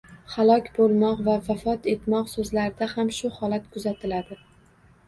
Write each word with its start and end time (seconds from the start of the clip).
Halok 0.35 0.69
boʻlmoq 0.77 1.21
va 1.27 1.35
vafot 1.49 1.85
etmoq 1.93 2.35
soʻzlarida 2.35 2.89
ham 2.97 3.13
shu 3.21 3.35
holat 3.39 3.71
kuzatiladi 3.79 4.43